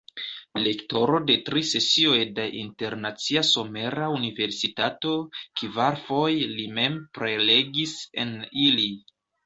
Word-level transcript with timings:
Rektoro 0.61 1.19
de 1.27 1.35
tri 1.49 1.61
sesioj 1.71 2.15
de 2.39 2.47
Internacia 2.63 3.45
Somera 3.51 4.09
Universitato, 4.17 5.15
kvarfoje 5.63 6.53
li 6.59 6.69
mem 6.83 7.01
prelegis 7.23 7.99
en 8.25 8.39
ili. 8.69 8.95